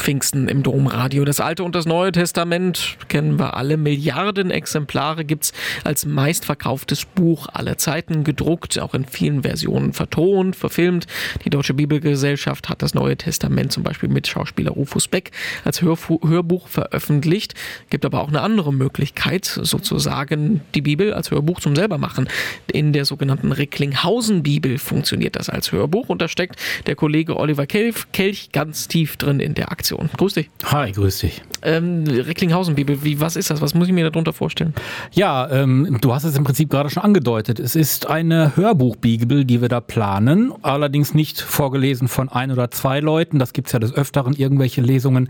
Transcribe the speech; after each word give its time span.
Pfingsten 0.00 0.48
im 0.48 0.62
Domradio. 0.62 1.26
Das 1.26 1.40
Alte 1.40 1.62
und 1.62 1.74
das 1.74 1.84
Neue 1.84 2.10
Testament 2.10 2.96
kennen 3.08 3.38
wir 3.38 3.54
alle. 3.54 3.76
Milliarden 3.76 4.50
Exemplare 4.50 5.26
gibt 5.26 5.44
es 5.44 5.52
als 5.84 6.06
meistverkauftes 6.06 7.04
Buch 7.04 7.48
aller 7.52 7.76
Zeiten 7.76 8.24
gedruckt, 8.24 8.78
auch 8.78 8.94
in 8.94 9.04
vielen 9.04 9.42
Versionen 9.42 9.92
vertont, 9.92 10.56
verfilmt. 10.56 11.06
Die 11.44 11.50
Deutsche 11.50 11.74
Bibelgesellschaft 11.74 12.70
hat 12.70 12.80
das 12.80 12.94
Neue 12.94 13.18
Testament 13.18 13.72
zum 13.72 13.82
Beispiel 13.82 14.08
mit 14.08 14.26
Schauspieler 14.26 14.70
Rufus 14.70 15.06
Beck 15.06 15.32
als 15.64 15.82
Hörfu 15.82 16.18
Hörbuch 16.26 16.68
veröffentlicht. 16.68 17.54
Gibt 17.90 18.06
aber 18.06 18.22
auch 18.22 18.28
eine 18.28 18.40
andere 18.40 18.72
Möglichkeit, 18.72 19.44
sozusagen 19.44 20.62
die 20.74 20.80
Bibel 20.80 21.12
als 21.12 21.30
Hörbuch 21.30 21.60
zum 21.60 21.76
selber 21.76 21.98
machen. 21.98 22.26
In 22.72 22.94
der 22.94 23.04
sogenannten 23.04 23.52
Recklinghausen-Bibel 23.52 24.78
funktioniert 24.78 25.36
das 25.36 25.50
als 25.50 25.72
Hörbuch 25.72 26.08
und 26.08 26.22
da 26.22 26.28
steckt 26.28 26.56
der 26.86 26.94
Kollege 26.94 27.36
Oliver 27.36 27.66
Kelch 27.66 28.50
ganz 28.52 28.88
tief 28.88 29.18
drin 29.18 29.40
in 29.40 29.52
der 29.52 29.70
Aktion. 29.70 29.89
Grüß 29.98 30.34
dich. 30.34 30.50
Hi, 30.64 30.92
grüß 30.92 31.18
dich. 31.18 31.42
Ähm, 31.62 32.04
Recklinghausen-Bibel, 32.06 33.04
wie, 33.04 33.20
was 33.20 33.36
ist 33.36 33.50
das? 33.50 33.60
Was 33.60 33.74
muss 33.74 33.88
ich 33.88 33.92
mir 33.92 34.08
darunter 34.08 34.32
vorstellen? 34.32 34.74
Ja, 35.12 35.50
ähm, 35.50 35.98
du 36.00 36.14
hast 36.14 36.24
es 36.24 36.36
im 36.36 36.44
Prinzip 36.44 36.70
gerade 36.70 36.90
schon 36.90 37.02
angedeutet. 37.02 37.58
Es 37.58 37.76
ist 37.76 38.08
eine 38.08 38.56
Hörbuch-Bibel, 38.56 39.44
die 39.44 39.60
wir 39.60 39.68
da 39.68 39.80
planen, 39.80 40.52
allerdings 40.62 41.14
nicht 41.14 41.40
vorgelesen 41.40 42.08
von 42.08 42.28
ein 42.28 42.50
oder 42.50 42.70
zwei 42.70 43.00
Leuten. 43.00 43.38
Das 43.38 43.52
gibt 43.52 43.68
es 43.68 43.72
ja 43.72 43.78
des 43.78 43.92
Öfteren, 43.94 44.34
irgendwelche 44.34 44.80
Lesungen. 44.80 45.28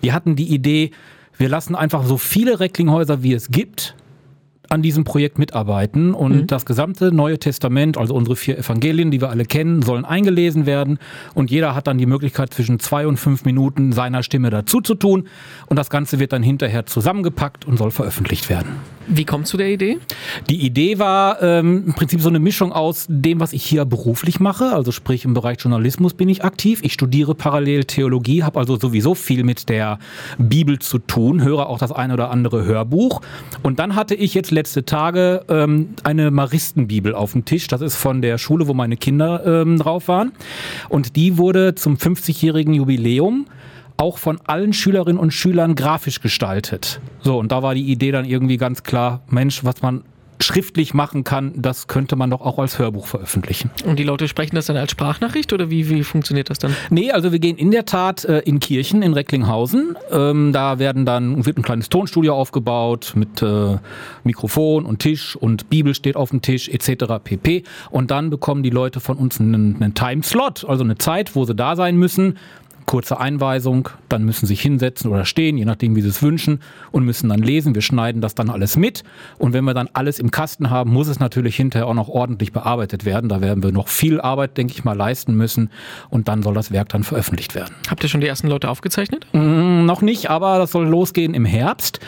Wir 0.00 0.14
hatten 0.14 0.36
die 0.36 0.48
Idee, 0.52 0.90
wir 1.36 1.48
lassen 1.48 1.74
einfach 1.74 2.04
so 2.04 2.18
viele 2.18 2.60
Recklinghäuser, 2.60 3.22
wie 3.22 3.32
es 3.32 3.48
gibt, 3.50 3.94
an 4.68 4.82
diesem 4.82 5.04
Projekt 5.04 5.38
mitarbeiten 5.38 6.14
und 6.14 6.34
mhm. 6.34 6.46
das 6.46 6.66
gesamte 6.66 7.12
Neue 7.12 7.38
Testament, 7.38 7.96
also 7.96 8.14
unsere 8.14 8.36
vier 8.36 8.58
Evangelien, 8.58 9.10
die 9.10 9.20
wir 9.20 9.30
alle 9.30 9.44
kennen, 9.44 9.82
sollen 9.82 10.04
eingelesen 10.04 10.66
werden 10.66 10.98
und 11.34 11.50
jeder 11.50 11.74
hat 11.74 11.86
dann 11.86 11.98
die 11.98 12.06
Möglichkeit 12.06 12.52
zwischen 12.52 12.78
zwei 12.78 13.06
und 13.06 13.16
fünf 13.16 13.44
Minuten 13.44 13.92
seiner 13.92 14.22
Stimme 14.22 14.50
dazu 14.50 14.80
zu 14.80 14.94
tun 14.94 15.28
und 15.66 15.76
das 15.76 15.90
Ganze 15.90 16.18
wird 16.18 16.32
dann 16.32 16.42
hinterher 16.42 16.86
zusammengepackt 16.86 17.66
und 17.66 17.78
soll 17.78 17.90
veröffentlicht 17.90 18.48
werden. 18.48 18.97
Wie 19.10 19.24
kommt 19.24 19.46
zu 19.46 19.56
der 19.56 19.70
Idee? 19.70 19.98
Die 20.50 20.66
Idee 20.66 20.98
war 20.98 21.42
ähm, 21.42 21.84
im 21.86 21.94
Prinzip 21.94 22.20
so 22.20 22.28
eine 22.28 22.38
Mischung 22.38 22.72
aus 22.72 23.06
dem, 23.08 23.40
was 23.40 23.54
ich 23.54 23.64
hier 23.64 23.86
beruflich 23.86 24.38
mache, 24.38 24.74
also 24.74 24.92
sprich 24.92 25.24
im 25.24 25.32
Bereich 25.32 25.58
Journalismus 25.60 26.12
bin 26.12 26.28
ich 26.28 26.44
aktiv. 26.44 26.80
Ich 26.82 26.92
studiere 26.92 27.34
parallel 27.34 27.84
Theologie, 27.84 28.42
habe 28.42 28.58
also 28.60 28.78
sowieso 28.78 29.14
viel 29.14 29.44
mit 29.44 29.70
der 29.70 29.98
Bibel 30.36 30.78
zu 30.78 30.98
tun, 30.98 31.42
höre 31.42 31.68
auch 31.68 31.78
das 31.78 31.90
eine 31.90 32.12
oder 32.12 32.30
andere 32.30 32.64
Hörbuch. 32.64 33.22
Und 33.62 33.78
dann 33.78 33.94
hatte 33.94 34.14
ich 34.14 34.34
jetzt 34.34 34.50
letzte 34.50 34.84
Tage 34.84 35.42
ähm, 35.48 35.94
eine 36.04 36.30
Maristenbibel 36.30 37.14
auf 37.14 37.32
dem 37.32 37.46
Tisch. 37.46 37.66
Das 37.66 37.80
ist 37.80 37.96
von 37.96 38.20
der 38.20 38.36
Schule, 38.36 38.68
wo 38.68 38.74
meine 38.74 38.98
Kinder 38.98 39.62
ähm, 39.62 39.78
drauf 39.78 40.08
waren. 40.08 40.32
Und 40.90 41.16
die 41.16 41.38
wurde 41.38 41.74
zum 41.74 41.96
50-jährigen 41.96 42.74
Jubiläum 42.74 43.46
auch 43.98 44.18
von 44.18 44.40
allen 44.46 44.72
Schülerinnen 44.72 45.18
und 45.18 45.32
Schülern 45.32 45.74
grafisch 45.74 46.20
gestaltet. 46.20 47.00
So, 47.20 47.38
und 47.38 47.52
da 47.52 47.62
war 47.62 47.74
die 47.74 47.84
Idee 47.84 48.12
dann 48.12 48.24
irgendwie 48.24 48.56
ganz 48.56 48.82
klar, 48.82 49.22
Mensch, 49.28 49.64
was 49.64 49.82
man 49.82 50.04
schriftlich 50.40 50.94
machen 50.94 51.24
kann, 51.24 51.52
das 51.56 51.86
könnte 51.86 52.16
man 52.16 52.30
doch 52.30 52.40
auch 52.40 52.58
als 52.58 52.78
Hörbuch 52.78 53.06
veröffentlichen. 53.06 53.70
Und 53.84 53.98
die 53.98 54.04
Leute 54.04 54.28
sprechen 54.28 54.54
das 54.54 54.66
dann 54.66 54.76
als 54.76 54.92
Sprachnachricht 54.92 55.52
oder 55.52 55.70
wie, 55.70 55.88
wie 55.90 56.04
funktioniert 56.04 56.50
das 56.50 56.58
dann? 56.58 56.74
Nee, 56.90 57.10
also 57.10 57.32
wir 57.32 57.38
gehen 57.38 57.56
in 57.56 57.70
der 57.70 57.84
Tat 57.84 58.24
äh, 58.24 58.38
in 58.40 58.60
Kirchen 58.60 59.02
in 59.02 59.14
Recklinghausen. 59.14 59.96
Ähm, 60.10 60.52
da 60.52 60.78
werden 60.78 61.04
dann 61.04 61.44
wird 61.44 61.58
ein 61.58 61.62
kleines 61.62 61.88
Tonstudio 61.88 62.34
aufgebaut 62.34 63.14
mit 63.16 63.42
äh, 63.42 63.78
Mikrofon 64.24 64.84
und 64.84 65.00
Tisch 65.00 65.36
und 65.36 65.68
Bibel 65.70 65.94
steht 65.94 66.16
auf 66.16 66.30
dem 66.30 66.42
Tisch 66.42 66.68
etc. 66.68 67.14
pp. 67.22 67.64
Und 67.90 68.10
dann 68.10 68.30
bekommen 68.30 68.62
die 68.62 68.70
Leute 68.70 69.00
von 69.00 69.16
uns 69.16 69.40
einen, 69.40 69.76
einen 69.80 69.94
Timeslot, 69.94 70.64
also 70.68 70.84
eine 70.84 70.98
Zeit, 70.98 71.34
wo 71.34 71.44
sie 71.44 71.54
da 71.54 71.76
sein 71.76 71.96
müssen 71.96 72.38
kurze 72.88 73.20
Einweisung, 73.20 73.90
dann 74.08 74.24
müssen 74.24 74.46
sie 74.46 74.54
sich 74.54 74.62
hinsetzen 74.62 75.10
oder 75.10 75.26
stehen, 75.26 75.58
je 75.58 75.66
nachdem, 75.66 75.94
wie 75.94 76.00
sie 76.00 76.08
es 76.08 76.22
wünschen, 76.22 76.60
und 76.90 77.04
müssen 77.04 77.28
dann 77.28 77.40
lesen. 77.40 77.74
Wir 77.74 77.82
schneiden 77.82 78.22
das 78.22 78.34
dann 78.34 78.48
alles 78.48 78.76
mit. 78.76 79.04
Und 79.36 79.52
wenn 79.52 79.64
wir 79.64 79.74
dann 79.74 79.90
alles 79.92 80.18
im 80.18 80.30
Kasten 80.30 80.70
haben, 80.70 80.90
muss 80.90 81.06
es 81.06 81.20
natürlich 81.20 81.54
hinterher 81.54 81.86
auch 81.86 81.94
noch 81.94 82.08
ordentlich 82.08 82.52
bearbeitet 82.52 83.04
werden. 83.04 83.28
Da 83.28 83.42
werden 83.42 83.62
wir 83.62 83.72
noch 83.72 83.88
viel 83.88 84.20
Arbeit, 84.20 84.56
denke 84.56 84.72
ich 84.72 84.84
mal, 84.84 84.96
leisten 84.96 85.34
müssen. 85.36 85.70
Und 86.08 86.28
dann 86.28 86.42
soll 86.42 86.54
das 86.54 86.72
Werk 86.72 86.88
dann 86.88 87.04
veröffentlicht 87.04 87.54
werden. 87.54 87.74
Habt 87.90 88.02
ihr 88.02 88.08
schon 88.08 88.22
die 88.22 88.26
ersten 88.26 88.48
Leute 88.48 88.70
aufgezeichnet? 88.70 89.26
Mm, 89.34 89.84
noch 89.84 90.00
nicht, 90.00 90.30
aber 90.30 90.56
das 90.56 90.72
soll 90.72 90.86
losgehen 90.86 91.34
im 91.34 91.44
Herbst. 91.44 92.00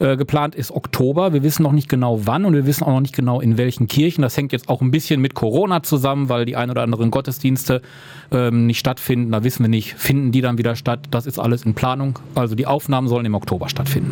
Äh, 0.00 0.18
geplant 0.18 0.54
ist 0.54 0.70
Oktober. 0.70 1.32
Wir 1.32 1.42
wissen 1.42 1.62
noch 1.62 1.72
nicht 1.72 1.88
genau 1.88 2.26
wann 2.26 2.44
und 2.44 2.52
wir 2.52 2.66
wissen 2.66 2.84
auch 2.84 2.92
noch 2.92 3.00
nicht 3.00 3.16
genau 3.16 3.40
in 3.40 3.56
welchen 3.56 3.88
Kirchen. 3.88 4.20
Das 4.20 4.36
hängt 4.36 4.52
jetzt 4.52 4.68
auch 4.68 4.82
ein 4.82 4.90
bisschen 4.90 5.22
mit 5.22 5.32
Corona 5.32 5.82
zusammen, 5.82 6.28
weil 6.28 6.44
die 6.44 6.56
ein 6.56 6.70
oder 6.70 6.82
anderen 6.82 7.10
Gottesdienste 7.10 7.80
ähm, 8.30 8.66
nicht 8.66 8.78
stattfinden. 8.78 9.32
Da 9.32 9.42
wissen 9.42 9.64
wir 9.64 9.70
nicht, 9.70 9.94
finden 9.94 10.25
finden 10.26 10.32
die 10.32 10.40
dann 10.40 10.58
wieder 10.58 10.74
statt. 10.74 11.06
Das 11.10 11.26
ist 11.26 11.38
alles 11.38 11.64
in 11.64 11.74
Planung. 11.74 12.18
Also 12.34 12.56
die 12.56 12.66
Aufnahmen 12.66 13.06
sollen 13.06 13.26
im 13.26 13.34
Oktober 13.34 13.68
stattfinden. 13.68 14.10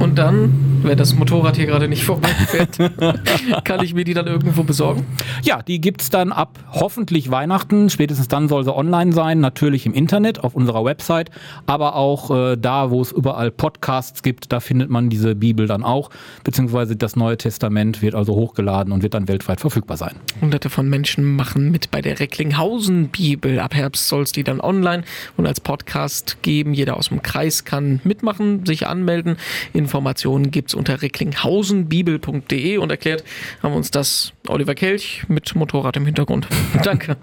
Und 0.00 0.18
dann, 0.18 0.73
wenn 0.84 0.98
das 0.98 1.14
Motorrad 1.14 1.56
hier 1.56 1.66
gerade 1.66 1.86
nicht 1.86 2.02
vorbeifährt, 2.02 2.78
kann 3.64 3.82
ich 3.84 3.94
mir 3.94 4.04
die 4.04 4.14
dann 4.14 4.26
irgendwo 4.26 4.64
besorgen? 4.64 5.06
Ja, 5.42 5.62
die 5.62 5.80
gibt 5.80 6.02
es 6.02 6.10
dann 6.10 6.32
ab 6.32 6.58
hoffentlich 6.72 7.30
Weihnachten. 7.30 7.90
Spätestens 7.90 8.26
dann 8.26 8.48
soll 8.48 8.64
sie 8.64 8.74
online 8.74 9.12
sein. 9.12 9.40
Natürlich 9.40 9.86
im 9.86 9.94
Internet, 9.94 10.42
auf 10.42 10.54
unserer 10.54 10.84
Website. 10.84 11.30
Aber 11.66 11.94
auch 11.94 12.30
äh, 12.30 12.56
da, 12.56 12.90
wo 12.90 13.00
es 13.00 13.12
überall 13.12 13.50
Podcasts 13.52 14.22
gibt, 14.22 14.52
da 14.52 14.58
findet 14.58 14.90
man 14.90 15.08
diese 15.08 15.36
Bibel 15.36 15.68
dann 15.68 15.84
auch. 15.84 16.10
Beziehungsweise 16.42 16.96
das 16.96 17.14
Neue 17.14 17.36
Testament 17.36 18.02
wird 18.02 18.16
also 18.16 18.34
hochgeladen 18.34 18.92
und 18.92 19.04
wird 19.04 19.14
dann 19.14 19.28
weltweit 19.28 19.60
verfügbar 19.60 19.96
sein. 19.96 20.16
Hunderte 20.40 20.68
von 20.68 20.88
Menschen 20.88 21.36
machen 21.36 21.70
mit 21.70 21.92
bei 21.92 22.02
der 22.02 22.18
Recklinghausen-Bibel. 22.18 23.60
Ab 23.60 23.74
Herbst 23.74 24.08
soll 24.08 24.22
es 24.22 24.32
die 24.32 24.42
dann 24.42 24.60
online 24.60 25.04
und 25.36 25.44
und 25.44 25.48
als 25.48 25.60
Podcast 25.60 26.38
geben. 26.40 26.72
Jeder 26.72 26.96
aus 26.96 27.10
dem 27.10 27.20
Kreis 27.20 27.66
kann 27.66 28.00
mitmachen, 28.02 28.64
sich 28.64 28.86
anmelden. 28.86 29.36
Informationen 29.74 30.50
gibt 30.50 30.70
es 30.70 30.73
unter 30.74 31.02
recklinghausenbibel.de 31.02 32.78
und 32.78 32.90
erklärt 32.90 33.24
haben 33.62 33.74
uns 33.74 33.90
das 33.90 34.32
Oliver 34.48 34.74
Kelch 34.74 35.24
mit 35.28 35.54
Motorrad 35.54 35.96
im 35.96 36.06
Hintergrund. 36.06 36.48
Danke. 36.82 37.16